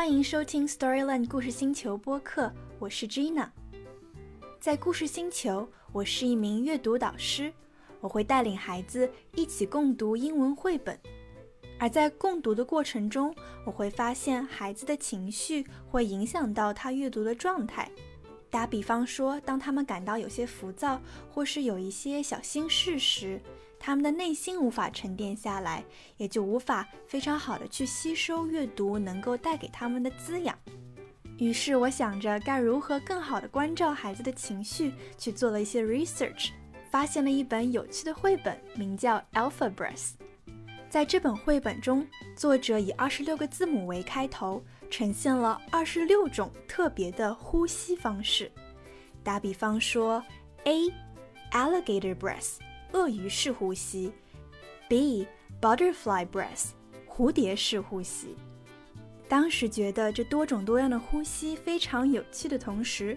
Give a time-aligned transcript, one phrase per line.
[0.00, 3.50] 欢迎收听 Storyland 故事星球播客，我是 Gina。
[4.58, 7.52] 在故事星球，我是一名阅读导师，
[8.00, 10.98] 我会带领孩子一起共读英文绘本。
[11.78, 13.34] 而在共读的过程中，
[13.66, 17.90] 我会发现孩子的情绪会影响到他阅读的状态。
[18.50, 21.00] 打比方说，当他们感到有些浮躁，
[21.32, 23.40] 或是有一些小心事时，
[23.78, 25.84] 他们的内心无法沉淀下来，
[26.16, 30.58] 也就无法非常好的去吸收阅读能够带给他们的滋养。
[31.38, 36.50] 于是，我想着该如何更好的关照孩子的情绪，去做了一些 research，
[36.90, 39.94] 发现了一本有趣的绘本，名叫《Alpha Breath》。
[40.90, 48.50] 在这本绘本中，作者以二十六个字母为开头，呈现了二十六种特别的呼吸方式。
[49.22, 50.22] 打比方说
[50.64, 50.92] ，A
[51.52, 52.56] alligator breath，
[52.92, 54.12] 鳄鱼式呼吸
[54.88, 55.26] ；B
[55.60, 56.70] butterfly breath，
[57.08, 58.36] 蝴蝶式呼吸。
[59.28, 63.16] 当时觉得这多种多样的呼吸非常有趣的同时，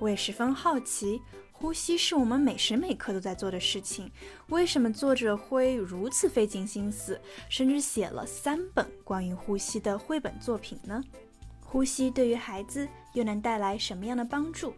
[0.00, 1.20] 我也十分好奇。
[1.62, 4.10] 呼吸是我们每时每刻都在做的事情，
[4.48, 11.00] 为什么作者会如此费尽心思，甚至写了三本关于呼吸的绘本作品呢？
[11.60, 14.74] 呼吸对于孩子又能带来什么样的帮助？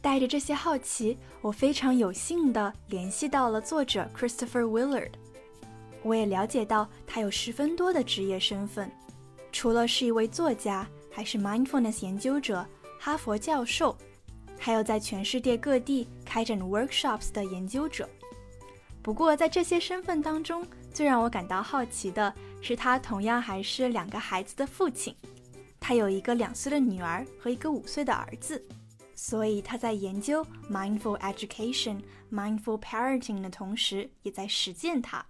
[0.00, 5.12] 带着这些好奇，我非常有幸地联系到了作者 Christopher Willard。
[6.02, 8.90] 我也了解到他有十分多的职业身份，
[9.52, 12.66] 除了是一位作家，还是 mindfulness 研究者、
[12.98, 13.96] 哈佛教授。
[14.64, 18.08] 还有在全世界各地开展 workshops 的研究者。
[19.02, 25.12] 不过，在这些身份当中，最让我感到好奇的是，他同样还是两个孩子的父亲。
[25.80, 28.64] 他有一个两岁的女儿和一个五岁的儿子，
[29.16, 35.26] 所以他在研究 mindful education、mindful parenting 的同时，也在实践它。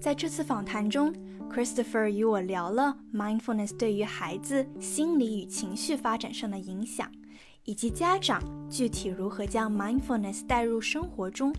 [0.00, 1.12] 在这次访谈中
[1.50, 7.10] ，Christopher 与我聊了 mindfulness 对于孩子心理与情绪发展上的影响。
[7.66, 8.40] 以及家长
[8.70, 11.52] 具体如何将 mindfulness 带入生活中，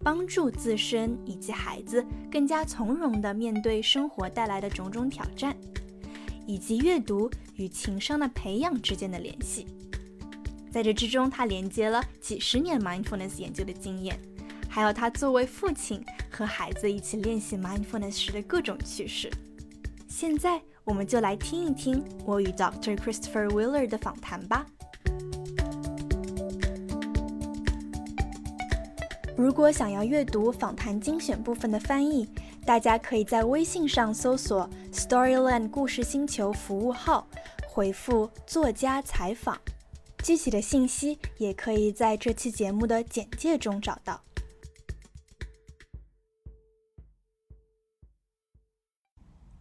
[0.00, 5.56] 帮助自身以及孩子更加从容地面对生活带来的种种挑战，
[6.46, 9.66] 以及阅读与情商的培养之间的联系。
[10.70, 14.18] 在这之中，他连接了几十年 mindfulness 研究的经验，
[14.68, 19.30] 还有他作为父亲和孩子一起练习 mindfulness 时的各种趣事。
[20.08, 22.96] 现在，我们就来听一听我与 Dr.
[22.96, 24.66] Christopher Willard 的访谈吧。
[29.41, 32.27] 如果想要阅读访谈精选部分的翻译，
[32.65, 37.27] 大家可以在微信上搜索 “Storyland 故事星球”服务号，
[37.67, 39.59] 回复“作家采访”。
[40.23, 44.23] 具体的信息也可以在这期节目的简介中找到。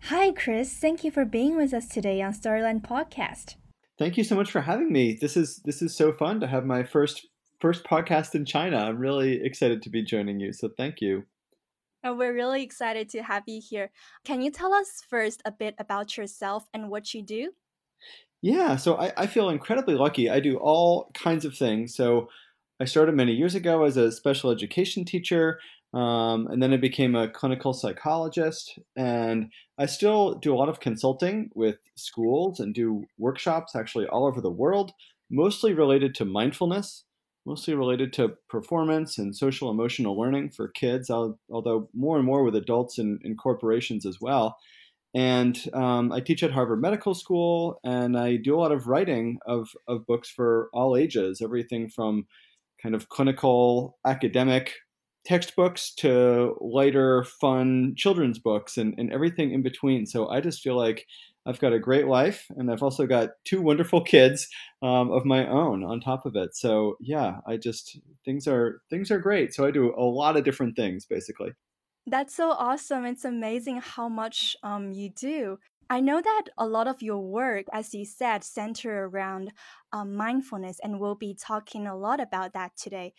[0.08, 0.80] Hi, Chris.
[0.80, 3.56] Thank you for being with us today on Storyland Podcast.
[3.98, 5.16] Thank you so much for having me.
[5.18, 7.26] This is this is so fun to have my first
[7.61, 8.77] first podcast in China.
[8.77, 10.51] I'm really excited to be joining you.
[10.51, 11.23] So thank you.
[12.03, 13.91] And we're really excited to have you here.
[14.25, 17.51] Can you tell us first a bit about yourself and what you do?
[18.41, 20.27] Yeah, so I, I feel incredibly lucky.
[20.27, 21.95] I do all kinds of things.
[21.95, 22.27] So
[22.79, 25.59] I started many years ago as a special education teacher,
[25.93, 28.79] um, and then I became a clinical psychologist.
[28.95, 34.25] And I still do a lot of consulting with schools and do workshops actually all
[34.25, 34.91] over the world,
[35.29, 37.03] mostly related to mindfulness
[37.45, 42.55] mostly related to performance and social emotional learning for kids, although more and more with
[42.55, 44.57] adults and, and corporations as well.
[45.13, 49.39] And um, I teach at Harvard Medical School, and I do a lot of writing
[49.45, 52.27] of, of books for all ages, everything from
[52.81, 54.73] kind of clinical academic
[55.25, 60.05] textbooks to lighter, fun children's books and, and everything in between.
[60.05, 61.05] So I just feel like
[61.45, 64.47] I've got a great life, and I've also got two wonderful kids
[64.81, 66.55] um, of my own on top of it.
[66.55, 69.53] So yeah, I just things are things are great.
[69.53, 71.53] So I do a lot of different things basically.
[72.07, 73.05] That's so awesome!
[73.05, 75.59] It's amazing how much um, you do.
[75.89, 79.51] I know that a lot of your work, as you said, center around
[79.91, 83.13] um, mindfulness, and we'll be talking a lot about that today.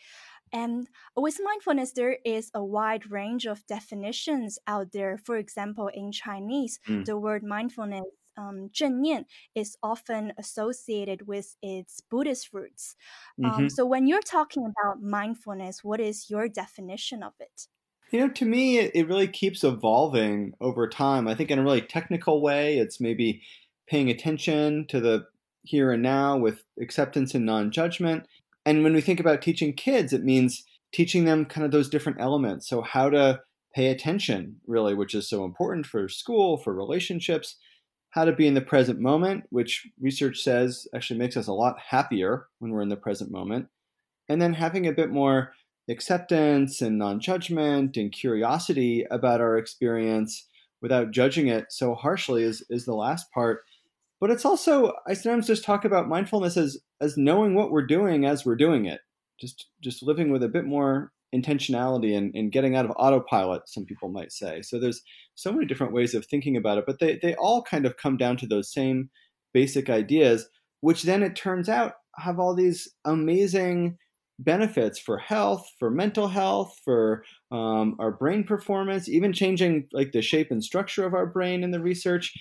[0.52, 5.18] And with mindfulness, there is a wide range of definitions out there.
[5.18, 7.04] For example, in Chinese, mm.
[7.04, 8.04] the word mindfulness
[8.36, 12.96] um, 正念 is often associated with its Buddhist roots.
[13.42, 13.68] Um, mm-hmm.
[13.68, 17.68] so, when you're talking about mindfulness, what is your definition of it?
[18.10, 21.28] You know, to me, it, it really keeps evolving over time.
[21.28, 23.42] I think in a really technical way, it's maybe
[23.86, 25.26] paying attention to the
[25.64, 28.26] here and now with acceptance and non judgment.
[28.64, 32.20] And when we think about teaching kids, it means teaching them kind of those different
[32.20, 32.68] elements.
[32.68, 33.40] So, how to
[33.74, 37.56] pay attention, really, which is so important for school, for relationships,
[38.10, 41.76] how to be in the present moment, which research says actually makes us a lot
[41.78, 43.68] happier when we're in the present moment.
[44.28, 45.54] And then having a bit more
[45.88, 50.46] acceptance and non judgment and curiosity about our experience
[50.82, 53.64] without judging it so harshly is, is the last part.
[54.22, 58.24] But it's also, I sometimes just talk about mindfulness as, as knowing what we're doing
[58.24, 59.00] as we're doing it,
[59.40, 63.84] just, just living with a bit more intentionality and, and getting out of autopilot, some
[63.84, 64.62] people might say.
[64.62, 65.02] So there's
[65.34, 68.16] so many different ways of thinking about it, but they, they all kind of come
[68.16, 69.10] down to those same
[69.52, 70.48] basic ideas,
[70.82, 73.98] which then it turns out have all these amazing
[74.38, 80.22] benefits for health, for mental health, for um, our brain performance, even changing like the
[80.22, 82.32] shape and structure of our brain in the research,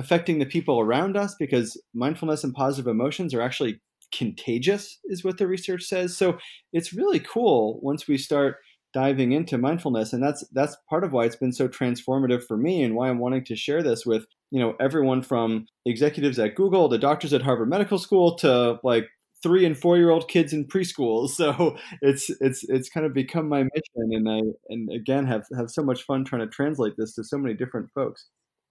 [0.00, 3.80] affecting the people around us because mindfulness and positive emotions are actually
[4.12, 6.16] contagious, is what the research says.
[6.16, 6.38] So
[6.72, 8.56] it's really cool once we start
[8.92, 12.82] diving into mindfulness and that's that's part of why it's been so transformative for me
[12.82, 16.88] and why I'm wanting to share this with you know everyone from executives at Google
[16.88, 19.06] to doctors at Harvard Medical School to like
[19.42, 21.28] three and four year old kids in preschool.
[21.40, 25.70] So it's it's it's kind of become my mission, and I and again have have
[25.70, 28.26] so much fun trying to translate this to so many different folks.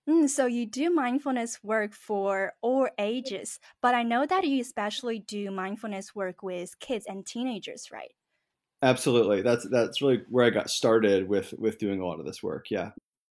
[0.10, 5.20] Mm, so you do mindfulness work for all ages, but I know that you especially
[5.20, 8.12] do mindfulness work with kids and teenagers, right?
[8.82, 9.42] Absolutely.
[9.42, 12.72] That's that's really where I got started with with doing a lot of this work.
[12.72, 12.92] Yeah.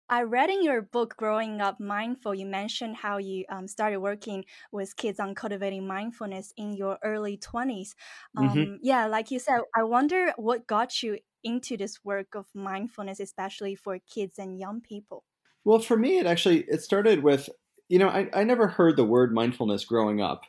[0.09, 4.45] I read in your book, Growing Up Mindful, you mentioned how you um, started working
[4.73, 7.95] with kids on cultivating mindfulness in your early 20s.
[8.37, 8.39] Mm-hmm.
[8.39, 8.75] Um, mm-hmm.
[8.83, 13.77] Yeah, like you said, I wonder what got you into this work of mindfulness, especially
[13.77, 15.25] for kids and young people.
[15.65, 17.49] Well, for me, it actually it started with,
[17.89, 20.43] you know, I, I never heard the word mindfulness growing up,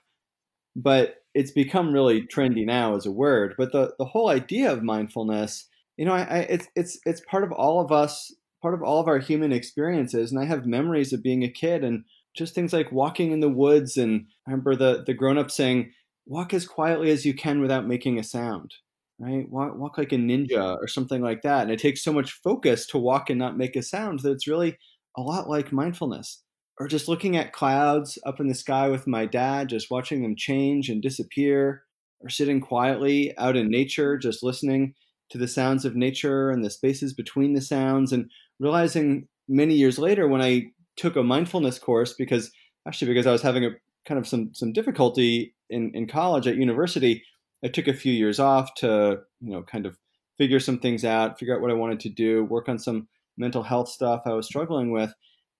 [0.75, 3.56] but it's become really trendy now as a word.
[3.58, 5.68] But the, the whole idea of mindfulness,
[5.98, 9.00] you know, I, I, it's it's it's part of all of us part of all
[9.02, 10.31] of our human experiences.
[10.31, 12.04] And I have memories of being a kid and
[12.36, 13.98] just things like walking in the woods.
[13.98, 15.92] And I remember the, the grown up saying,
[16.28, 18.74] walk as quietly as you can without making a sound,
[19.19, 19.50] right?
[19.50, 21.63] Walk, walk like a ninja or something like that.
[21.63, 24.48] And it takes so much focus to walk and not make a sound that it's
[24.48, 24.78] really
[25.18, 26.44] a lot like mindfulness.
[26.80, 30.36] Or just looking at clouds up in the sky with my dad, just watching them
[30.36, 31.84] change and disappear,
[32.22, 34.96] or sitting quietly out in nature, just listening
[35.30, 38.30] to the sounds of nature and the spaces between the sounds and
[38.60, 42.52] realizing many years later when I took a mindfulness course because
[42.88, 43.72] actually because I was having a
[44.06, 47.24] kind of some some difficulty in, in college at university,
[47.63, 49.98] I took a few years off to, you know, kind of
[50.38, 53.63] figure some things out, figure out what I wanted to do, work on some mental
[53.63, 55.13] health stuff I was struggling with,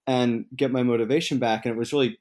[0.08, 1.66] and get my motivation back.
[1.66, 2.20] And it was really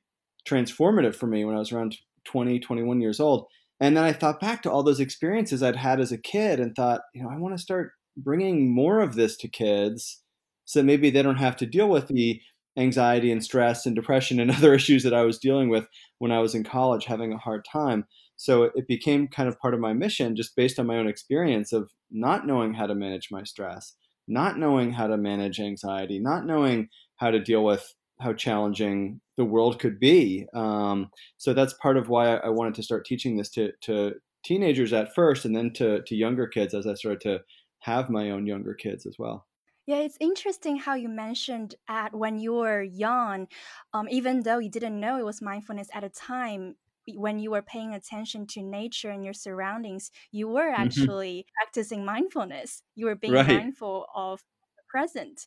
[0.48, 3.46] transformative for me when I was around 20, 21 years old.
[3.80, 6.74] And then I thought back to all those experiences I'd had as a kid and
[6.74, 10.22] thought, you know, I want to start bringing more of this to kids
[10.70, 12.40] so maybe they don't have to deal with the
[12.76, 15.86] anxiety and stress and depression and other issues that I was dealing with
[16.18, 18.04] when I was in college having a hard time.
[18.36, 21.72] So it became kind of part of my mission just based on my own experience
[21.72, 23.94] of not knowing how to manage my stress,
[24.30, 29.44] not knowing how to manage anxiety, not knowing how to deal with how challenging the
[29.44, 30.46] world could be.
[30.54, 34.92] Um, so that's part of why I wanted to start teaching this to, to teenagers
[34.92, 37.40] at first and then to, to younger kids as I started to
[37.80, 39.46] have my own younger kids as well.
[39.86, 43.48] Yeah, it's interesting how you mentioned at when you were young,
[43.92, 46.76] um, even though you didn't know it was mindfulness at a time,
[47.16, 50.82] when you were paying attention to nature and your surroundings, you were mm-hmm.
[50.82, 52.82] actually practicing mindfulness.
[52.94, 53.46] You were being right.
[53.46, 54.40] mindful of
[54.76, 55.46] the present.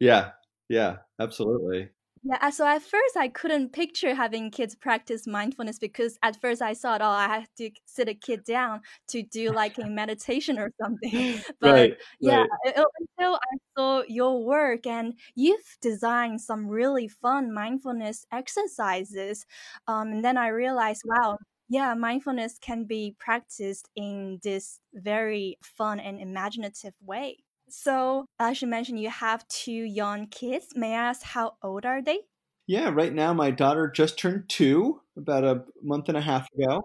[0.00, 0.30] Yeah,
[0.68, 1.90] yeah, absolutely.
[2.22, 6.74] Yeah, so at first I couldn't picture having kids practice mindfulness because at first I
[6.74, 10.70] thought, oh, I have to sit a kid down to do like a meditation or
[10.80, 11.40] something.
[11.60, 12.74] But right, yeah, right.
[12.76, 19.46] until I saw your work and you've designed some really fun mindfulness exercises,
[19.86, 26.00] um, and then I realized, wow, yeah, mindfulness can be practiced in this very fun
[26.00, 27.38] and imaginative way.
[27.70, 30.68] So, as you mentioned, you have two young kids.
[30.74, 32.20] May I ask how old are they?
[32.66, 36.82] Yeah, right now my daughter just turned two about a month and a half ago,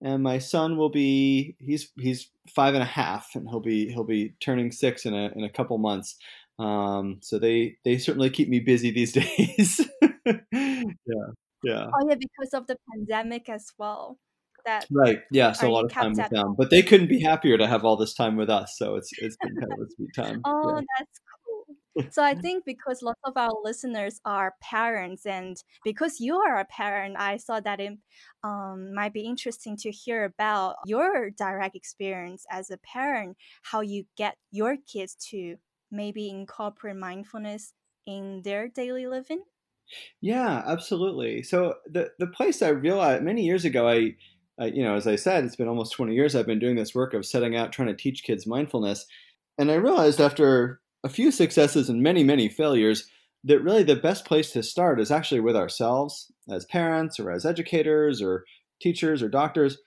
[0.00, 4.04] and my son will be he's he's five and a half, and he'll be he'll
[4.04, 6.16] be turning six in a in a couple months.
[6.58, 9.80] Um, so they they certainly keep me busy these days.
[10.24, 10.82] yeah,
[11.62, 11.90] yeah.
[11.92, 14.18] Oh yeah, because of the pandemic as well
[14.66, 17.56] that right yeah so a lot of time with them but they couldn't be happier
[17.56, 20.14] to have all this time with us so it's it's been kind of a sweet
[20.14, 20.82] time oh yeah.
[20.98, 26.36] that's cool so i think because lots of our listeners are parents and because you
[26.36, 27.92] are a parent i thought that it
[28.44, 34.04] um, might be interesting to hear about your direct experience as a parent how you
[34.16, 35.56] get your kids to
[35.90, 37.72] maybe incorporate mindfulness
[38.06, 39.42] in their daily living
[40.20, 41.42] Yeah, absolutely.
[41.42, 44.16] So the the place I realized many years ago, I,
[44.58, 46.94] I, you know, as I said, it's been almost 20 years I've been doing this
[46.94, 49.06] work of setting out trying to teach kids mindfulness,
[49.58, 53.08] and I realized after a few successes and many many failures
[53.44, 57.46] that really the best place to start is actually with ourselves as parents or as
[57.46, 58.44] educators or
[58.80, 59.78] teachers or doctors,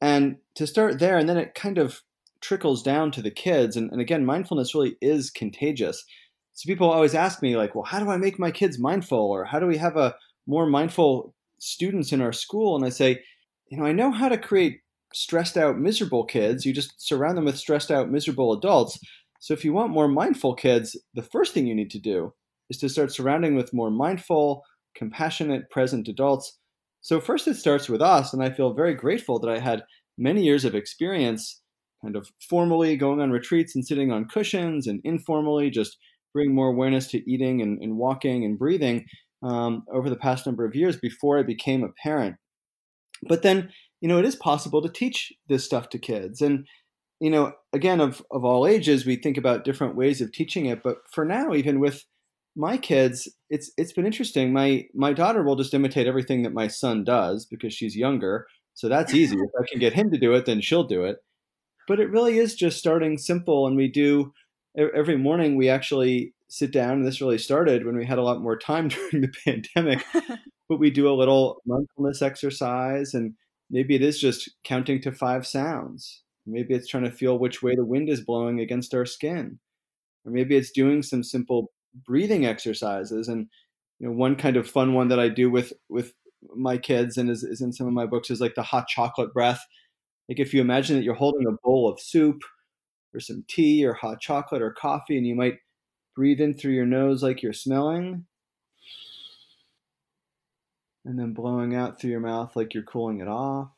[0.00, 2.02] and to start there, and then it kind of
[2.40, 3.76] trickles down to the kids.
[3.76, 6.04] And, and again, mindfulness really is contagious.
[6.54, 9.18] So people always ask me, like, well, how do I make my kids mindful?
[9.18, 10.14] Or how do we have a
[10.46, 12.76] more mindful students in our school?
[12.76, 13.22] And I say,
[13.70, 14.80] you know, I know how to create
[15.14, 16.66] stressed out, miserable kids.
[16.66, 18.98] You just surround them with stressed out, miserable adults.
[19.40, 22.34] So if you want more mindful kids, the first thing you need to do
[22.68, 24.62] is to start surrounding with more mindful,
[24.94, 26.58] compassionate, present adults.
[27.00, 29.84] So first it starts with us, and I feel very grateful that I had
[30.18, 31.60] many years of experience
[32.02, 35.96] kind of formally going on retreats and sitting on cushions and informally just
[36.32, 39.04] bring more awareness to eating and, and walking and breathing
[39.42, 42.36] um, over the past number of years before I became a parent.
[43.28, 46.40] But then, you know, it is possible to teach this stuff to kids.
[46.40, 46.66] And,
[47.20, 50.82] you know, again, of, of all ages, we think about different ways of teaching it.
[50.82, 52.04] But for now, even with
[52.56, 54.52] my kids, it's it's been interesting.
[54.52, 58.46] My my daughter will just imitate everything that my son does because she's younger.
[58.74, 59.36] So that's easy.
[59.40, 61.18] if I can get him to do it, then she'll do it.
[61.86, 63.66] But it really is just starting simple.
[63.66, 64.32] And we do
[64.76, 68.42] every morning we actually sit down and this really started when we had a lot
[68.42, 70.04] more time during the pandemic.
[70.68, 73.34] But we do a little mindfulness exercise and
[73.70, 76.22] maybe it is just counting to five sounds.
[76.46, 79.58] Maybe it's trying to feel which way the wind is blowing against our skin.
[80.24, 81.72] Or maybe it's doing some simple
[82.06, 83.48] breathing exercises and
[83.98, 86.12] you know one kind of fun one that i do with with
[86.54, 89.32] my kids and is, is in some of my books is like the hot chocolate
[89.32, 89.64] breath.
[90.28, 92.42] Like if you imagine that you're holding a bowl of soup
[93.14, 95.54] or some tea or hot chocolate or coffee, and you might
[96.14, 98.26] breathe in through your nose like you're smelling,
[101.04, 103.70] and then blowing out through your mouth like you're cooling it off.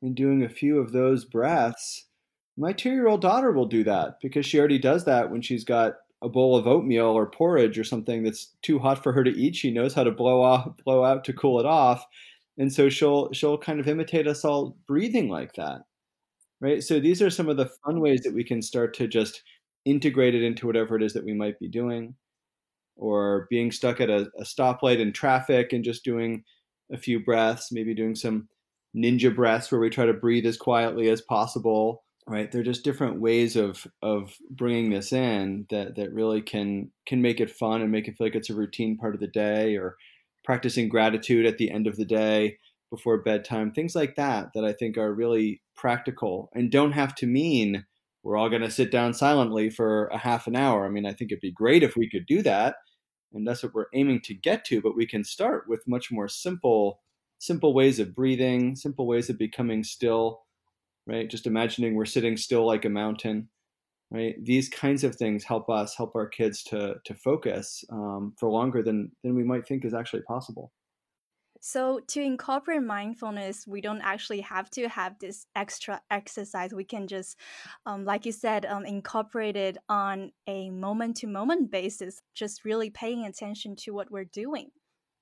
[0.00, 2.06] And doing a few of those breaths,
[2.56, 5.64] my two year old daughter will do that because she already does that when she's
[5.64, 9.30] got a bowl of oatmeal or porridge or something that's too hot for her to
[9.30, 9.56] eat.
[9.56, 12.04] She knows how to blow off, blow out to cool it off,
[12.58, 15.82] and so she'll she'll kind of imitate us all breathing like that
[16.62, 16.82] right?
[16.82, 18.00] So these are some of the fun mm-hmm.
[18.00, 19.42] ways that we can start to just
[19.84, 22.14] integrate it into whatever it is that we might be doing,
[22.96, 26.44] or being stuck at a, a stoplight in traffic and just doing
[26.90, 28.48] a few breaths, maybe doing some
[28.96, 32.50] ninja breaths where we try to breathe as quietly as possible right?
[32.50, 37.40] They're just different ways of of bringing this in that that really can can make
[37.40, 39.96] it fun and make it feel like it's a routine part of the day or
[40.44, 42.58] practicing gratitude at the end of the day
[42.92, 47.26] before bedtime, things like that, that I think are really practical and don't have to
[47.26, 47.86] mean
[48.22, 50.84] we're all going to sit down silently for a half an hour.
[50.84, 52.76] I mean, I think it'd be great if we could do that.
[53.32, 56.28] And that's what we're aiming to get to, but we can start with much more
[56.28, 57.00] simple,
[57.38, 60.42] simple ways of breathing, simple ways of becoming still,
[61.06, 61.30] right?
[61.30, 63.48] Just imagining we're sitting still like a mountain,
[64.10, 64.34] right?
[64.44, 68.82] These kinds of things help us, help our kids to to focus um, for longer
[68.82, 70.72] than than we might think is actually possible.
[71.64, 76.74] So, to incorporate mindfulness, we don't actually have to have this extra exercise.
[76.74, 77.38] We can just,
[77.86, 82.90] um, like you said, um, incorporate it on a moment to moment basis, just really
[82.90, 84.72] paying attention to what we're doing.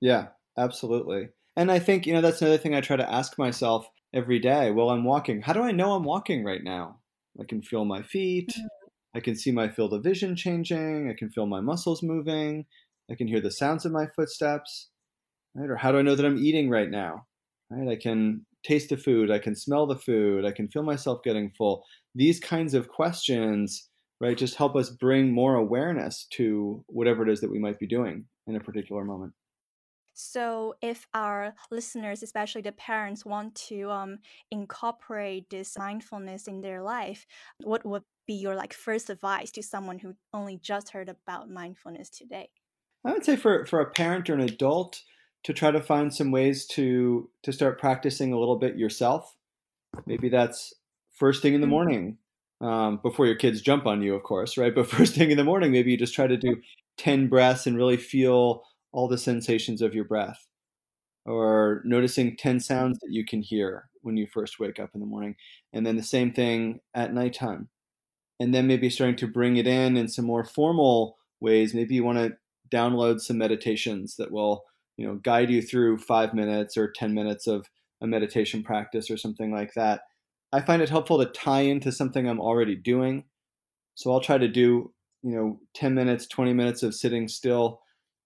[0.00, 1.28] Yeah, absolutely.
[1.56, 4.70] And I think, you know, that's another thing I try to ask myself every day
[4.70, 5.42] while I'm walking.
[5.42, 7.00] How do I know I'm walking right now?
[7.38, 8.49] I can feel my feet.
[8.49, 8.66] Mm-hmm.
[9.14, 11.11] I can see my field of vision changing.
[11.11, 12.64] I can feel my muscles moving.
[13.11, 14.88] I can hear the sounds of my footsteps
[15.54, 15.71] right?
[15.71, 17.26] Or how do I know that I'm eating right now?
[17.71, 17.88] Right?
[17.88, 21.50] I can taste the food, I can smell the food, I can feel myself getting
[21.57, 21.85] full.
[22.14, 23.88] These kinds of questions,
[24.21, 27.87] right, just help us bring more awareness to whatever it is that we might be
[27.87, 29.33] doing in a particular moment.
[30.12, 34.19] So, if our listeners, especially the parents, want to um,
[34.50, 37.26] incorporate this mindfulness in their life,
[37.62, 42.11] what would be your like first advice to someone who only just heard about mindfulness
[42.11, 42.50] today?
[43.04, 45.00] I would say for for a parent or an adult,
[45.44, 49.37] to try to find some ways to to start practicing a little bit yourself.
[50.06, 50.75] Maybe that's
[51.12, 51.73] first thing in the mm-hmm.
[51.73, 52.18] morning
[52.61, 54.75] um, before your kids jump on you, of course, right?
[54.75, 56.56] But first thing in the morning, maybe you just try to do
[56.97, 60.47] ten breaths and really feel all the sensations of your breath,
[61.25, 65.06] or noticing ten sounds that you can hear when you first wake up in the
[65.06, 65.37] morning,
[65.73, 67.68] and then the same thing at nighttime,
[68.38, 71.73] and then maybe starting to bring it in in some more formal ways.
[71.73, 72.37] Maybe you want to
[72.70, 74.64] download some meditations that will
[75.00, 77.66] you know guide you through five minutes or 10 minutes of
[78.02, 80.02] a meditation practice or something like that.
[80.52, 83.25] I find it helpful to tie into something i'm already doing.
[83.95, 84.92] So i'll try to do
[85.23, 87.80] you know 10 minutes 20 minutes of sitting still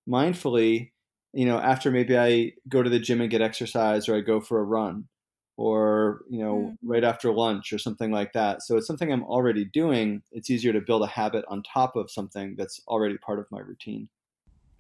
[0.09, 0.91] mindfully
[1.33, 4.41] you know after maybe i go to the gym and get exercise or i go
[4.41, 5.09] for a run
[5.57, 6.77] or you know mm.
[6.85, 8.63] right after lunch or something like that.
[8.63, 10.23] So it's something i'm already doing.
[10.33, 13.61] It's easier to build a habit on top of something that's already part of my
[13.61, 14.09] routine.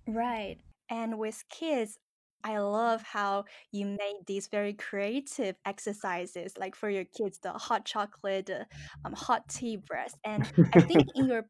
[0.06, 0.58] Right
[0.94, 1.98] and with kids
[2.44, 7.86] I love how you made these very creative exercises, like for your kids, the hot
[7.86, 8.64] chocolate, uh,
[9.02, 10.42] um, hot tea breath, and
[10.74, 11.46] I think in your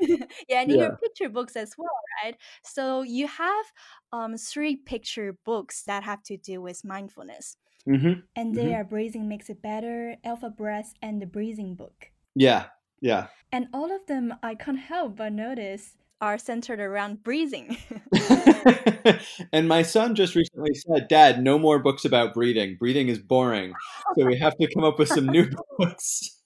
[0.00, 0.84] yeah, and in yeah.
[0.84, 2.36] your picture books as well, right?
[2.62, 3.66] So you have
[4.12, 7.56] um, three picture books that have to do with mindfulness.
[7.88, 8.20] Mm-hmm.
[8.36, 8.74] And they mm-hmm.
[8.80, 12.10] are Breathing Makes It Better, Alpha Breath, and the Breathing Book.
[12.34, 12.66] Yeah,
[13.00, 13.26] yeah.
[13.52, 17.76] And all of them, I can't help but notice, are centered around breathing.
[19.52, 22.76] and my son just recently said, Dad, no more books about breathing.
[22.78, 23.74] Breathing is boring.
[24.16, 26.40] So we have to come up with some new books.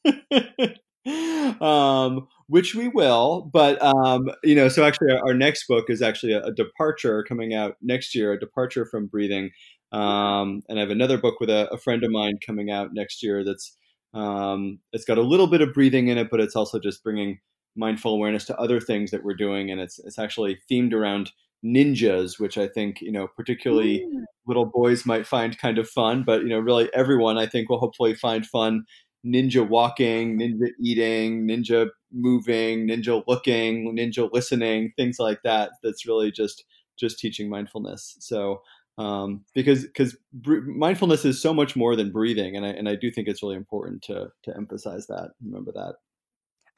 [1.60, 3.48] um, which we will.
[3.52, 7.22] But um, you know, so actually, our, our next book is actually a, a, departure
[7.22, 9.50] coming out next year, a departure from breathing.
[9.92, 13.22] Um, and I have another book with a, a, friend of mine coming out next
[13.22, 13.44] year.
[13.44, 13.76] That's
[14.14, 17.38] um, it's got a little bit of breathing in it, but it's also just bringing
[17.78, 21.32] mindful awareness to other things that we're doing, and it's it's actually themed around
[21.64, 24.24] ninjas, which I think you know particularly mm.
[24.46, 27.80] little boys might find kind of fun, but you know really everyone I think will
[27.80, 28.84] hopefully find fun
[29.26, 35.70] ninja walking, ninja eating, ninja moving, ninja looking, ninja listening, things like that.
[35.82, 36.64] That's really just
[36.98, 38.16] just teaching mindfulness.
[38.20, 38.62] So
[38.98, 43.10] um, because because mindfulness is so much more than breathing, and I and I do
[43.10, 45.30] think it's really important to to emphasize that.
[45.44, 45.94] Remember that.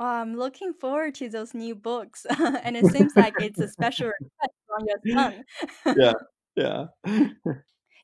[0.04, 2.26] I'm looking forward to those new books,
[2.64, 5.44] and it seems like it's a special request from your son.
[5.94, 6.12] yeah,
[6.56, 6.86] yeah.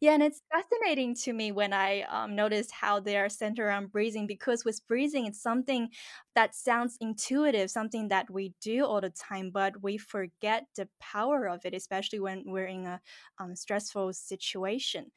[0.00, 3.92] Yeah, and it's fascinating to me when I um, noticed how they are centered around
[3.92, 5.88] breathing because with breathing, it's something
[6.34, 11.48] that sounds intuitive, something that we do all the time, but we forget the power
[11.48, 13.00] of it, especially when we're in a
[13.38, 15.12] um, stressful situation.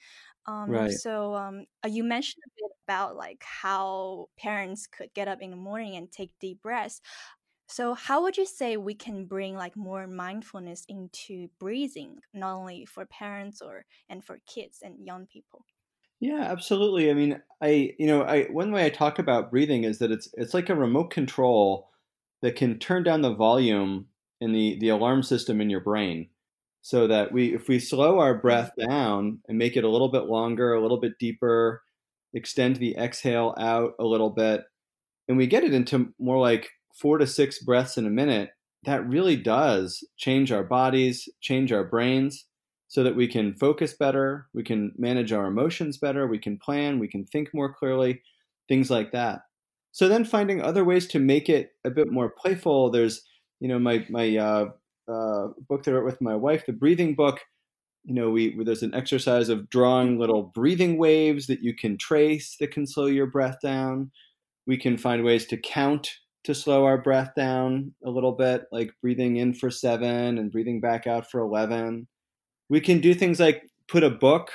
[0.46, 0.90] Um, right.
[0.90, 5.52] So um, uh, you mentioned a bit about like how parents could get up in
[5.52, 7.02] the morning and take deep breaths.
[7.68, 12.86] So, how would you say we can bring like more mindfulness into breathing, not only
[12.86, 15.66] for parents or and for kids and young people?
[16.20, 17.12] Yeah, absolutely.
[17.12, 20.28] I mean, I you know, I one way I talk about breathing is that it's
[20.34, 21.90] it's like a remote control
[22.42, 24.08] that can turn down the volume
[24.42, 26.30] in the the alarm system in your brain
[26.82, 28.42] so that we if we slow our mm-hmm.
[28.42, 31.84] breath down and make it a little bit longer, a little bit deeper,
[32.34, 34.62] extend the exhale out a little bit,
[35.28, 38.50] and we get it into more like four to six breaths in a minute,
[38.84, 42.46] that really does change our bodies, change our brains,
[42.88, 46.98] so that we can focus better, we can manage our emotions better, we can plan,
[46.98, 48.22] we can think more clearly,
[48.68, 49.42] things like that.
[49.92, 52.90] So then finding other ways to make it a bit more playful.
[52.90, 53.22] There's,
[53.60, 54.66] you know, my my uh,
[55.08, 57.40] uh, book that I wrote with my wife, the breathing book.
[58.04, 62.56] You know, we there's an exercise of drawing little breathing waves that you can trace
[62.60, 64.12] that can slow your breath down.
[64.66, 66.10] We can find ways to count
[66.46, 70.80] to slow our breath down a little bit, like breathing in for seven and breathing
[70.80, 72.08] back out for 11.
[72.70, 74.52] We can do things like put a book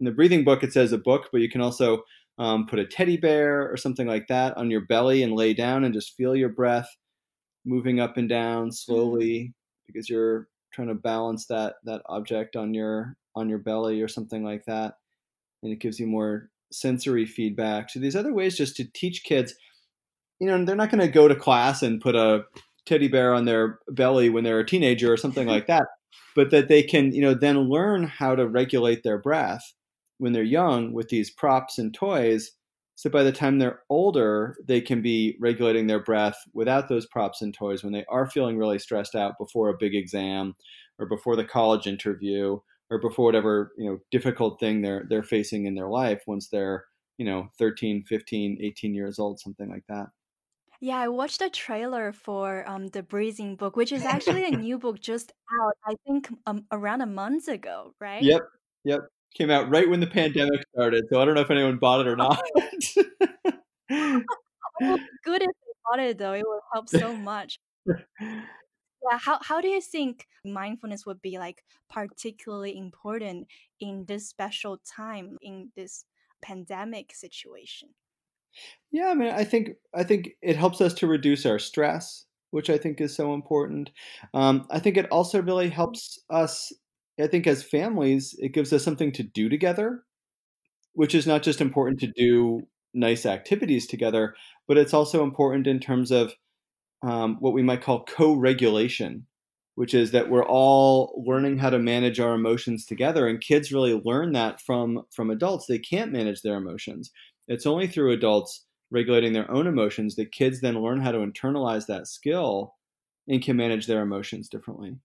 [0.00, 2.02] in the breathing book, it says a book, but you can also
[2.38, 5.84] um, put a teddy bear or something like that on your belly and lay down
[5.84, 6.88] and just feel your breath
[7.64, 9.54] moving up and down slowly
[9.86, 14.44] because you're trying to balance that that object on your on your belly or something
[14.44, 14.94] like that
[15.62, 19.54] and it gives you more sensory feedback so these other ways just to teach kids
[20.40, 22.44] you know, they're not going to go to class and put a
[22.86, 25.86] teddy bear on their belly when they're a teenager or something like that,
[26.34, 29.72] but that they can, you know, then learn how to regulate their breath
[30.18, 32.52] when they're young with these props and toys.
[32.96, 37.42] So by the time they're older, they can be regulating their breath without those props
[37.42, 40.54] and toys when they are feeling really stressed out before a big exam
[40.98, 42.58] or before the college interview
[42.90, 46.84] or before whatever, you know, difficult thing they're they're facing in their life once they're,
[47.18, 50.06] you know, 13, 15, 18 years old, something like that.
[50.80, 54.78] Yeah, I watched a trailer for um the Breathing book, which is actually a new
[54.78, 58.22] book just out, I think um, around a month ago, right?
[58.22, 58.42] Yep,
[58.84, 59.00] yep.
[59.34, 62.06] Came out right when the pandemic started, so I don't know if anyone bought it
[62.06, 62.40] or not.
[63.90, 66.32] oh, good if you got it though.
[66.32, 67.58] It will help so much.
[67.86, 73.48] Yeah, how how do you think mindfulness would be like particularly important
[73.80, 76.04] in this special time in this
[76.42, 77.90] pandemic situation?
[78.90, 82.70] Yeah, I mean, I think I think it helps us to reduce our stress, which
[82.70, 83.90] I think is so important.
[84.32, 86.72] Um, I think it also really helps us.
[87.20, 90.02] I think as families, it gives us something to do together,
[90.94, 94.34] which is not just important to do nice activities together,
[94.66, 96.34] but it's also important in terms of
[97.02, 99.26] um, what we might call co-regulation,
[99.74, 103.26] which is that we're all learning how to manage our emotions together.
[103.26, 105.66] And kids really learn that from from adults.
[105.66, 107.10] They can't manage their emotions.
[107.48, 111.86] It's only through adults regulating their own emotions that kids then learn how to internalize
[111.86, 112.74] that skill
[113.28, 114.96] and can manage their emotions differently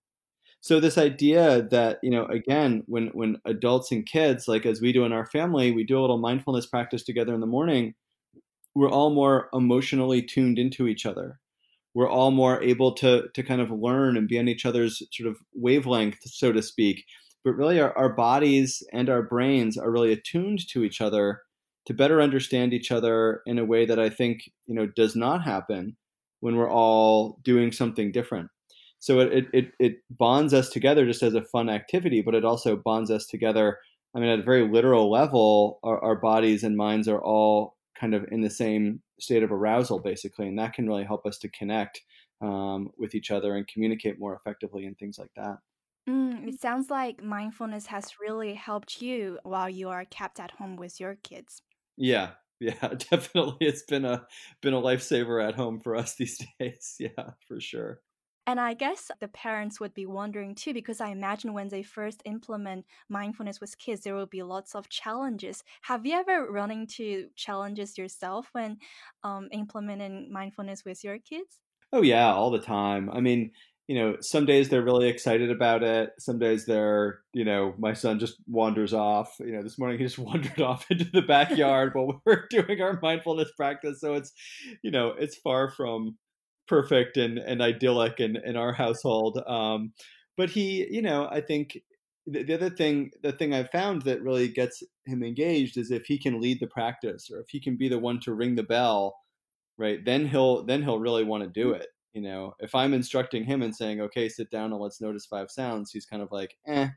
[0.61, 4.91] so this idea that you know again when when adults and kids like as we
[4.91, 7.93] do in our family we do a little mindfulness practice together in the morning
[8.75, 11.39] we're all more emotionally tuned into each other.
[11.93, 15.29] We're all more able to to kind of learn and be on each other's sort
[15.29, 17.03] of wavelength so to speak.
[17.43, 21.41] But really our, our bodies and our brains are really attuned to each other
[21.87, 25.43] to better understand each other in a way that i think you know does not
[25.43, 25.95] happen
[26.41, 28.49] when we're all doing something different
[28.99, 32.75] so it, it, it bonds us together just as a fun activity, but it also
[32.75, 33.79] bonds us together.
[34.15, 38.13] I mean, at a very literal level, our, our bodies and minds are all kind
[38.13, 41.49] of in the same state of arousal, basically, and that can really help us to
[41.49, 42.01] connect
[42.41, 45.57] um, with each other and communicate more effectively and things like that.
[46.09, 50.75] Mm, it sounds like mindfulness has really helped you while you are kept at home
[50.75, 51.61] with your kids.
[51.97, 53.67] Yeah, yeah, definitely.
[53.67, 54.27] It's been a
[54.61, 56.95] been a lifesaver at home for us these days.
[56.99, 58.01] Yeah, for sure.
[58.49, 62.23] And I guess the parents would be wondering too, because I imagine when they first
[62.25, 65.63] implement mindfulness with kids, there will be lots of challenges.
[65.83, 68.79] Have you ever run into challenges yourself when
[69.23, 71.59] um, implementing mindfulness with your kids?
[71.93, 73.11] Oh, yeah, all the time.
[73.11, 73.51] I mean,
[73.87, 76.13] you know, some days they're really excited about it.
[76.17, 79.35] Some days they're, you know, my son just wanders off.
[79.39, 82.81] You know, this morning he just wandered off into the backyard while we were doing
[82.81, 84.01] our mindfulness practice.
[84.01, 84.33] So it's,
[84.81, 86.17] you know, it's far from
[86.69, 89.41] perfect and, and idyllic in, in our household.
[89.47, 89.91] Um,
[90.37, 91.79] but he, you know, I think
[92.27, 96.05] the, the other thing, the thing I've found that really gets him engaged is if
[96.05, 98.63] he can lead the practice or if he can be the one to ring the
[98.63, 99.17] bell,
[99.77, 99.99] right?
[100.05, 101.87] Then he'll then he'll really want to do it.
[102.13, 105.49] You know, if I'm instructing him and saying, "Okay, sit down and let's notice five
[105.49, 106.89] sounds," he's kind of like, "eh."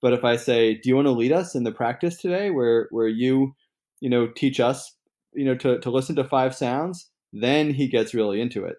[0.00, 2.88] But if I say, "Do you want to lead us in the practice today, where
[2.90, 3.54] where you,
[4.00, 4.94] you know, teach us,
[5.34, 8.76] you know, to to listen to five sounds," then he gets really into it.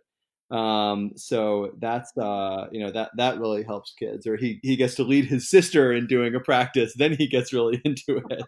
[0.52, 4.26] Um, so that's uh, you know that that really helps kids.
[4.26, 7.54] Or he he gets to lead his sister in doing a practice, then he gets
[7.54, 8.46] really into it.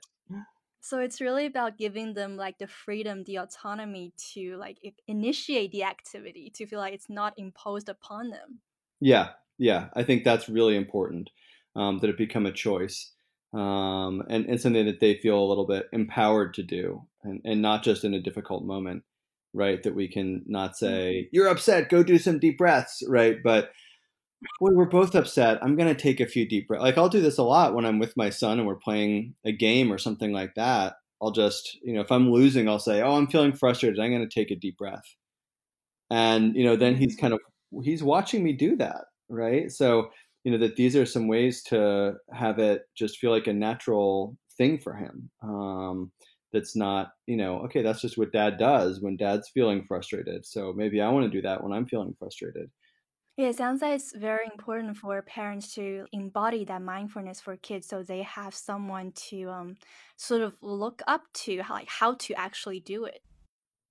[0.83, 5.83] So it's really about giving them like the freedom, the autonomy to like initiate the
[5.83, 8.61] activity, to feel like it's not imposed upon them.
[8.99, 11.29] Yeah, yeah, I think that's really important
[11.75, 13.11] um, that it become a choice
[13.53, 17.61] um, and, and something that they feel a little bit empowered to do, and, and
[17.61, 19.03] not just in a difficult moment
[19.53, 19.81] right?
[19.83, 21.29] That we can not say, mm-hmm.
[21.31, 23.37] you're upset, go do some deep breaths, right?
[23.43, 23.71] But
[24.59, 25.59] boy, we're both upset.
[25.61, 26.83] I'm going to take a few deep breaths.
[26.83, 29.51] Like I'll do this a lot when I'm with my son and we're playing a
[29.51, 30.95] game or something like that.
[31.21, 33.99] I'll just, you know, if I'm losing, I'll say, oh, I'm feeling frustrated.
[33.99, 35.15] I'm going to take a deep breath.
[36.09, 37.39] And, you know, then he's kind of,
[37.83, 39.71] he's watching me do that, right?
[39.71, 40.09] So,
[40.43, 44.35] you know, that these are some ways to have it just feel like a natural
[44.57, 45.29] thing for him.
[45.43, 46.11] Um,
[46.53, 50.73] that's not you know okay that's just what dad does when dad's feeling frustrated so
[50.73, 52.69] maybe i want to do that when i'm feeling frustrated
[53.37, 57.87] yeah, it sounds like it's very important for parents to embody that mindfulness for kids
[57.87, 59.77] so they have someone to um,
[60.17, 63.23] sort of look up to, how, like how to actually do it.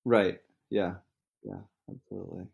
[0.05, 0.41] Right.
[0.69, 0.97] Yeah.
[1.43, 2.47] Yeah, absolutely.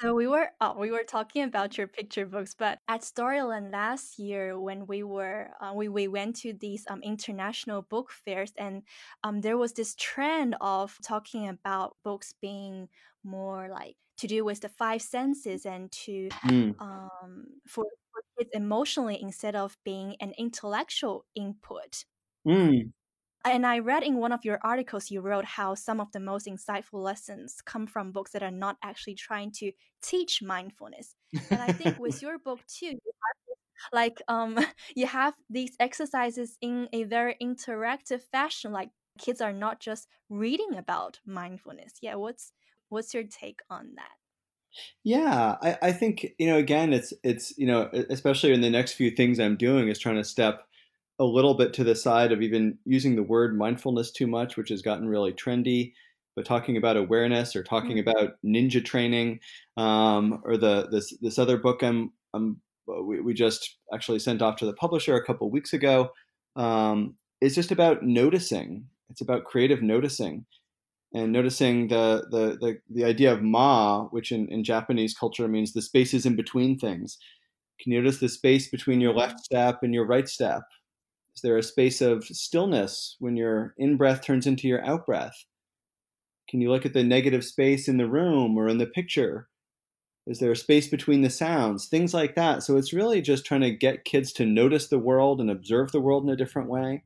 [0.00, 4.18] So we were oh, we were talking about your picture books, but at Storyland last
[4.18, 8.82] year when we were uh, we we went to these um, international book fairs and
[9.22, 12.88] um, there was this trend of talking about books being
[13.22, 16.74] more like to do with the five senses and to mm.
[16.80, 22.04] um, for, for kids emotionally instead of being an intellectual input.
[22.46, 22.92] Mm
[23.44, 26.46] and I read in one of your articles you wrote how some of the most
[26.46, 31.16] insightful lessons come from books that are not actually trying to teach mindfulness.
[31.50, 33.56] And I think with your book too, you have,
[33.92, 34.58] like um,
[34.96, 38.72] you have these exercises in a very interactive fashion.
[38.72, 41.94] Like kids are not just reading about mindfulness.
[42.02, 42.52] Yeah, what's
[42.88, 44.12] what's your take on that?
[45.02, 48.94] Yeah, I, I think you know again, it's it's you know especially in the next
[48.94, 50.66] few things I'm doing is trying to step
[51.18, 54.68] a little bit to the side of even using the word mindfulness too much, which
[54.70, 55.92] has gotten really trendy.
[56.36, 58.08] But talking about awareness or talking mm-hmm.
[58.08, 59.38] about ninja training,
[59.76, 64.56] um, or the this this other book I'm, I'm we, we just actually sent off
[64.56, 66.10] to the publisher a couple weeks ago
[66.56, 68.84] um, is just about noticing.
[69.10, 70.44] It's about creative noticing
[71.14, 75.72] and noticing the the the, the idea of ma, which in, in Japanese culture means
[75.72, 77.18] the spaces in between things.
[77.80, 80.62] Can you notice the space between your left step and your right step?
[81.36, 85.44] Is there a space of stillness when your in breath turns into your out breath?
[86.48, 89.48] Can you look at the negative space in the room or in the picture
[90.26, 91.88] Is there a space between the sounds?
[91.88, 92.62] Things like that.
[92.62, 96.00] So it's really just trying to get kids to notice the world and observe the
[96.00, 97.04] world in a different way.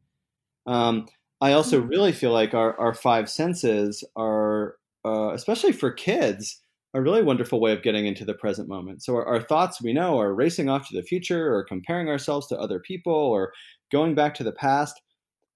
[0.67, 1.09] Um,
[1.41, 1.89] I also Mm.
[1.89, 6.63] really feel like our, our five senses are, uh, especially for kids,
[6.95, 9.03] a really wonderful way of getting into the present moment.
[9.03, 12.47] So our, our thoughts, we know, are racing off to the future or comparing ourselves
[12.49, 13.53] to other people or
[13.91, 15.01] going back to the past.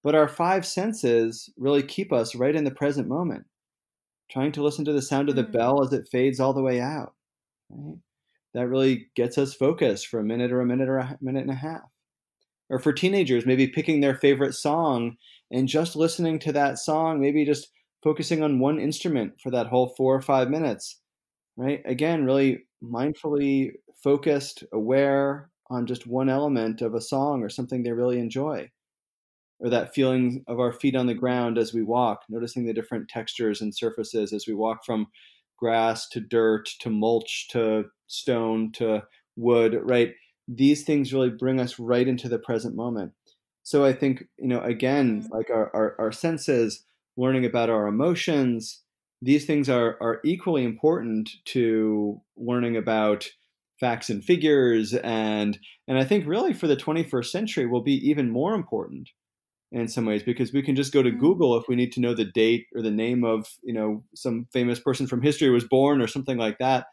[0.02, 3.44] But our five senses really keep us right in the present moment,
[4.30, 5.52] trying to listen to the sound of the Mm.
[5.52, 7.14] bell as it fades all the way out.
[7.70, 7.98] Right?
[8.54, 11.50] That really gets us focused for a minute or a minute or a minute and
[11.50, 11.88] a half.
[12.68, 15.16] Or for teenagers, maybe picking their favorite song
[15.50, 17.70] and just listening to that song, maybe just
[18.02, 21.00] focusing on one instrument for that whole four or five minutes.
[21.56, 21.82] Right?
[21.84, 27.92] Again, really mindfully focused, aware on just one element of a song or something they
[27.92, 28.70] really enjoy
[29.58, 33.08] or that feeling of our feet on the ground as we walk, noticing the different
[33.08, 35.06] textures and surfaces as we walk from
[35.56, 39.02] grass to dirt to mulch to stone to
[39.36, 40.14] wood, right?
[40.48, 43.12] These things really bring us right into the present moment.
[43.62, 45.30] So I think, you know, again, Mm.
[45.30, 46.84] like our, our, our senses,
[47.16, 48.82] learning about our emotions,
[49.20, 53.30] these things are, are equally important to learning about
[53.82, 58.30] facts and figures and and I think really for the 21st century will be even
[58.32, 59.10] more important
[59.72, 61.22] in some ways because we can just go to Mm.
[61.24, 64.46] Google if we need to know the date or the name of you know some
[64.52, 66.86] famous person from history was born or something like that,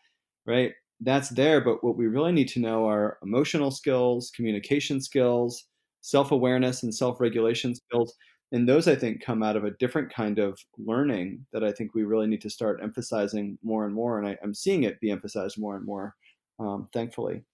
[0.46, 0.74] right?
[1.02, 5.66] That's there, but what we really need to know are emotional skills, communication skills,
[6.02, 8.16] self-awareness and self-regulation skills,
[8.52, 11.94] and those I think come out of a different kind of learning that I think
[11.94, 15.12] we really need to start emphasizing more and more, and I, I'm seeing it be
[15.12, 16.16] emphasized more and more,
[16.60, 17.46] um, thankfully.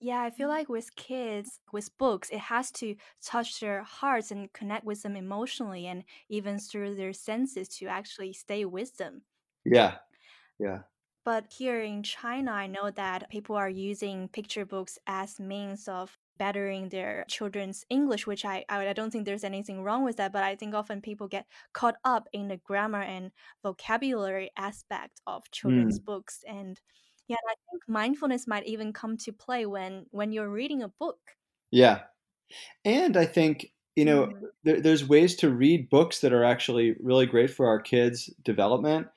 [0.00, 4.52] Yeah, I feel like with kids, with books, it has to touch their hearts and
[4.52, 9.24] connect with them emotionally and even through their senses to actually stay with them.
[9.64, 9.98] Yeah,
[10.58, 10.84] yeah.
[11.24, 16.18] But here in China, I know that people are using picture books as means of
[16.38, 20.32] bettering their children's English, which I, I I don't think there's anything wrong with that.
[20.32, 25.50] But I think often people get caught up in the grammar and vocabulary aspect of
[25.52, 26.42] children's Mm, books.
[26.48, 26.80] And
[27.28, 31.18] yeah, I think mindfulness might even come to play when when you're reading a book.
[31.70, 32.00] yeah.
[32.84, 34.48] And I think, you know, Mm.
[34.64, 39.08] there, there's ways to read books that are actually really great for our kids' development.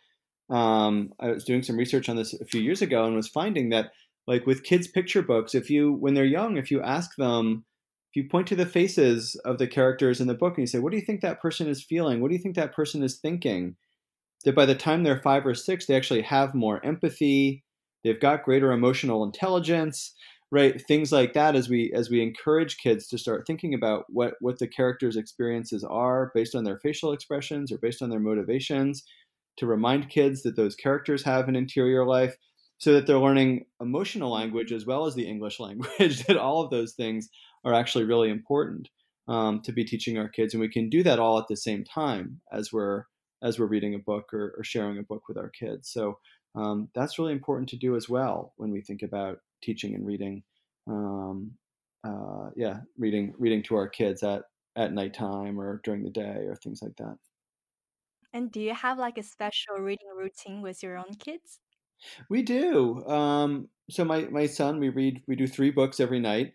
[0.49, 3.69] Um, I was doing some research on this a few years ago and was finding
[3.69, 3.91] that,
[4.27, 7.65] like with kids' picture books, if you, when they're young, if you ask them,
[8.11, 10.79] if you point to the faces of the characters in the book and you say,
[10.79, 12.21] What do you think that person is feeling?
[12.21, 13.77] What do you think that person is thinking?
[14.45, 17.63] That by the time they're five or six, they actually have more empathy,
[18.03, 20.13] they've got greater emotional intelligence
[20.51, 20.81] right?
[20.85, 24.59] Things like that as we as we encourage kids to start thinking about what what
[24.59, 29.03] the characters experiences are based on their facial expressions or based on their motivations
[29.57, 32.35] to remind kids that those characters have an interior life
[32.77, 36.69] so that they're learning emotional language as well as the english language that all of
[36.69, 37.29] those things
[37.65, 38.87] are actually really important
[39.27, 41.83] um, to be teaching our kids and we can do that all at the same
[41.83, 43.03] time as we're
[43.43, 45.89] as we're reading a book or, or sharing a book with our kids.
[45.89, 46.19] So
[46.55, 50.43] um, that's really important to do as well when we think about teaching and reading.
[50.87, 51.51] Um,
[52.03, 54.43] uh, yeah, reading reading to our kids at
[54.75, 57.17] at nighttime or during the day or things like that.
[58.33, 61.59] And do you have like a special reading routine with your own kids?
[62.29, 63.05] We do.
[63.05, 66.53] Um, so my my son, we read we do three books every night,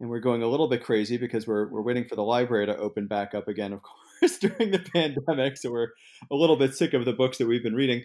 [0.00, 2.76] and we're going a little bit crazy because we're we're waiting for the library to
[2.76, 3.80] open back up again, of
[4.20, 5.56] course, during the pandemic.
[5.58, 5.90] So we're
[6.30, 8.04] a little bit sick of the books that we've been reading.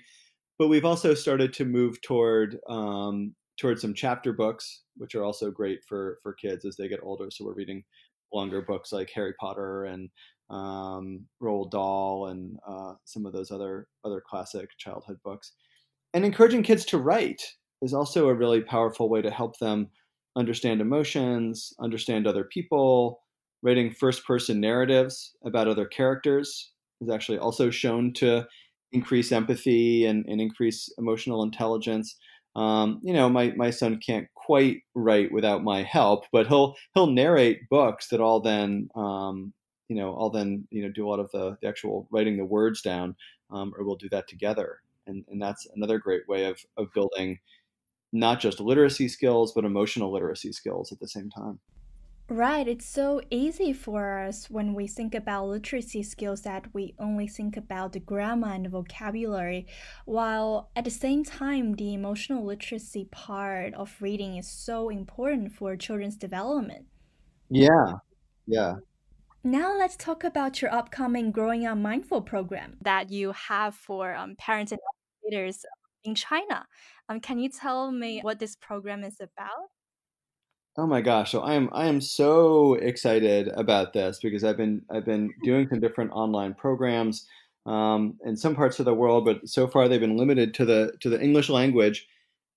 [0.59, 5.51] But we've also started to move toward um, toward some chapter books, which are also
[5.51, 7.29] great for for kids as they get older.
[7.29, 7.83] So we're reading
[8.33, 10.09] longer books like Harry Potter and
[10.49, 15.53] um, Roald Dahl and uh, some of those other other classic childhood books.
[16.13, 17.41] And encouraging kids to write
[17.81, 19.89] is also a really powerful way to help them
[20.35, 23.21] understand emotions, understand other people.
[23.63, 28.45] Writing first person narratives about other characters is actually also shown to
[28.93, 32.15] increase empathy and, and increase emotional intelligence.
[32.55, 37.07] Um, you know, my, my son can't quite write without my help, but he'll he'll
[37.07, 39.53] narrate books that all then um,
[39.87, 42.45] you know I'll then you know do a lot of the, the actual writing the
[42.45, 43.15] words down,
[43.51, 47.39] um, or we'll do that together, and and that's another great way of of building
[48.13, 51.59] not just literacy skills but emotional literacy skills at the same time.
[52.31, 57.27] Right, it's so easy for us when we think about literacy skills that we only
[57.27, 59.67] think about the grammar and the vocabulary,
[60.05, 65.75] while at the same time, the emotional literacy part of reading is so important for
[65.75, 66.85] children's development.
[67.49, 67.95] Yeah,
[68.47, 68.75] yeah.
[69.43, 74.37] Now let's talk about your upcoming Growing Up Mindful program that you have for um,
[74.37, 74.79] parents and
[75.25, 75.65] educators
[76.05, 76.65] in China.
[77.09, 79.67] Um, can you tell me what this program is about?
[80.77, 81.31] Oh my gosh!
[81.31, 85.67] So I am I am so excited about this because I've been I've been doing
[85.69, 87.27] some different online programs
[87.65, 90.93] um, in some parts of the world, but so far they've been limited to the
[91.01, 92.07] to the English language.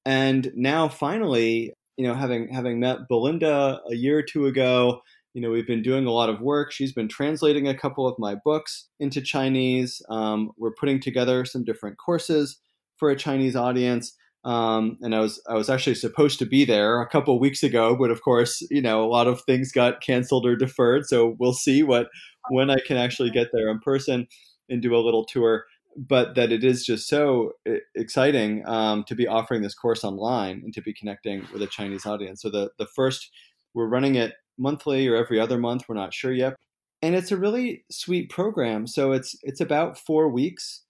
[0.07, 5.01] And now finally, you know, having having met Belinda a year or two ago,
[5.35, 6.71] you know, we've been doing a lot of work.
[6.71, 10.01] She's been translating a couple of my books into Chinese.
[10.09, 12.59] Um, we're putting together some different courses
[12.97, 14.17] for a Chinese audience.
[14.45, 17.97] Um, and I was I was actually supposed to be there a couple weeks ago,
[17.97, 21.07] but of course, you know, a lot of things got canceled or deferred.
[21.07, 22.09] So we'll see what
[22.51, 24.27] when I can actually get there in person
[24.69, 25.65] and do a little tour.
[25.97, 27.53] But that it is just so
[27.95, 32.05] exciting um, to be offering this course online and to be connecting with a Chinese
[32.05, 32.43] audience.
[32.43, 33.31] So the the first
[33.75, 35.85] we're running it monthly or every other month.
[35.89, 36.57] We're not sure yet,
[37.01, 38.87] and it's a really sweet program.
[38.87, 40.84] So it's it's about four weeks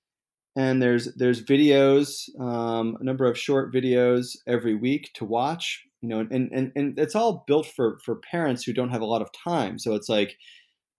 [0.56, 5.82] and there's there's videos, um, a number of short videos every week to watch.
[6.00, 9.06] You know, and, and and it's all built for for parents who don't have a
[9.06, 9.78] lot of time.
[9.78, 10.36] So it's like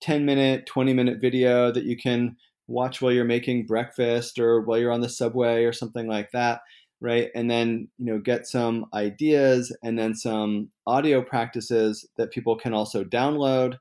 [0.02, 2.36] 10 minute, 20 minute video that you can
[2.68, 6.62] watch while you're making breakfast or while you're on the subway or something like that,
[7.02, 7.30] right?
[7.36, 12.74] And then, you know, get some ideas and then some audio practices that people can
[12.74, 13.78] also download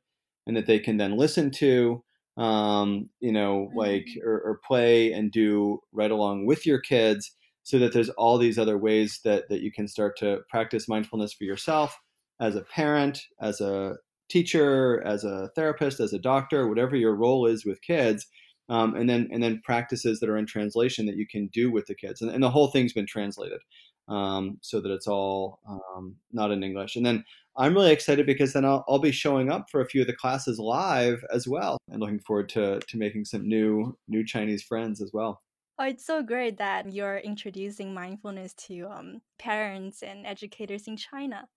[0.46, 2.02] and that they can then listen to
[2.36, 4.28] um, you know, like mm-hmm.
[4.28, 7.30] or, or, play and do right along with your kids,
[7.62, 11.32] so that there's all these other ways that that you can start to practice mindfulness
[11.32, 11.98] for yourself
[12.40, 13.96] as a parent, as a
[14.28, 18.26] teacher, as a therapist, as a doctor, whatever your role is with kids.
[18.68, 21.86] Um, and then and then practices that are in translation that you can do with
[21.86, 23.60] the kids, and, and the whole thing's been translated
[24.08, 26.96] um, so that it's all um, not in English.
[26.96, 27.24] And then
[27.56, 30.16] I'm really excited because then I'll, I'll be showing up for a few of the
[30.16, 35.00] classes live as well, and looking forward to to making some new new Chinese friends
[35.00, 35.42] as well.
[35.78, 41.48] Oh, it's so great that you're introducing mindfulness to um, parents and educators in China.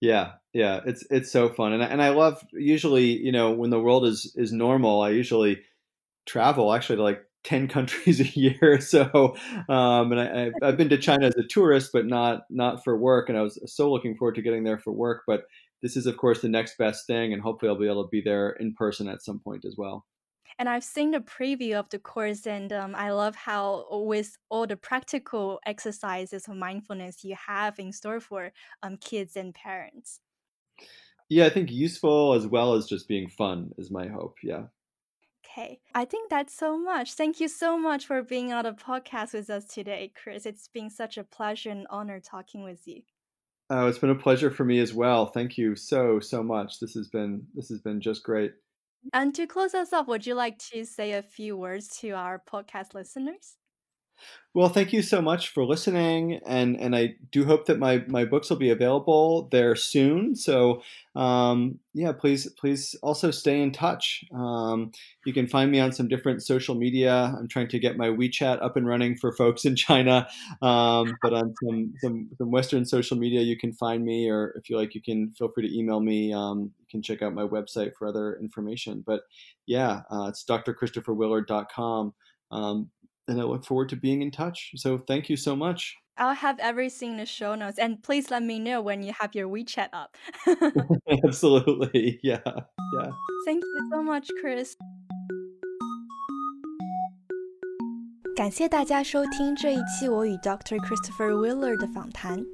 [0.00, 3.70] Yeah, yeah, it's it's so fun, and I, and I love usually you know when
[3.70, 5.64] the world is is normal, I usually
[6.26, 8.80] travel actually to like 10 countries a year.
[8.80, 9.36] So,
[9.68, 13.28] um, and I, have been to China as a tourist, but not, not for work.
[13.28, 15.22] And I was so looking forward to getting there for work.
[15.26, 15.44] But
[15.82, 17.32] this is, of course, the next best thing.
[17.32, 20.06] And hopefully I'll be able to be there in person at some point as well.
[20.58, 24.66] And I've seen the preview of the course, and um, I love how, with all
[24.66, 28.50] the practical exercises of mindfulness you have in store for
[28.82, 30.20] um, kids and parents.
[31.28, 34.36] Yeah, I think useful as well as just being fun is my hope.
[34.42, 34.64] Yeah.
[35.50, 35.80] Okay.
[35.94, 37.14] I think that's so much.
[37.14, 40.46] Thank you so much for being on the podcast with us today, Chris.
[40.46, 43.02] It's been such a pleasure and honor talking with you.
[43.70, 45.26] Oh, it's been a pleasure for me as well.
[45.26, 46.80] Thank you so so much.
[46.80, 48.52] This has been this has been just great.
[49.12, 52.42] And to close us off, would you like to say a few words to our
[52.50, 53.56] podcast listeners?
[54.54, 58.24] Well, thank you so much for listening, and and I do hope that my my
[58.24, 60.34] books will be available there soon.
[60.34, 60.82] So,
[61.14, 64.24] um, yeah, please please also stay in touch.
[64.34, 64.90] Um,
[65.26, 67.36] you can find me on some different social media.
[67.38, 70.26] I'm trying to get my WeChat up and running for folks in China,
[70.62, 74.70] um, but on some, some some Western social media, you can find me, or if
[74.70, 76.32] you like, you can feel free to email me.
[76.32, 79.04] Um, you can check out my website for other information.
[79.06, 79.20] But
[79.66, 82.14] yeah, uh, it's drchristopherwillard.com.
[82.50, 82.90] Um,
[83.28, 84.72] and I look forward to being in touch.
[84.76, 85.94] So thank you so much.
[86.16, 87.78] I'll have everything in the show notes.
[87.78, 90.16] And please let me know when you have your WeChat up.
[91.24, 92.18] Absolutely.
[92.24, 92.40] Yeah.
[92.44, 93.10] Yeah.
[93.46, 94.74] Thank you so much, Chris.
[98.34, 100.76] 感谢大家收听这一期我与 Dr.
[100.78, 102.44] Christopher Willard 的访谈。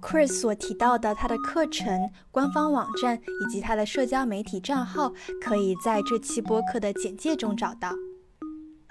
[0.00, 5.12] Chris 所提到的他的课程、官方网站以及他的社交媒体账号，
[5.42, 7.92] 可以在这期播客的简介中找到。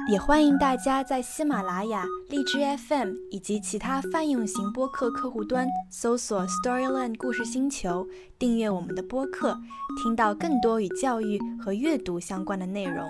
[0.09, 8.07] 也欢迎大家在喜马拉雅、荔枝 FM 以及其他泛用型播客客户端搜索 Storyland 故事星球，
[8.39, 9.59] 订阅我们的播客，
[10.01, 13.05] 听到更多与教育和阅读相关的内容。